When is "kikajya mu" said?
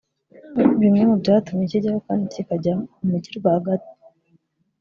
2.33-3.05